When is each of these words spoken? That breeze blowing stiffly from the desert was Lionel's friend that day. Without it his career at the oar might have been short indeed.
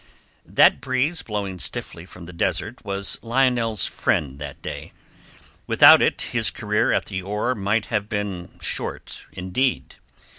That 0.47 0.81
breeze 0.81 1.21
blowing 1.21 1.59
stiffly 1.59 2.07
from 2.07 2.25
the 2.25 2.33
desert 2.33 2.83
was 2.83 3.19
Lionel's 3.21 3.85
friend 3.85 4.39
that 4.39 4.59
day. 4.63 4.93
Without 5.67 6.01
it 6.01 6.19
his 6.21 6.49
career 6.49 6.91
at 6.91 7.05
the 7.05 7.21
oar 7.21 7.53
might 7.53 7.85
have 7.93 8.09
been 8.09 8.49
short 8.59 9.27
indeed. 9.31 9.97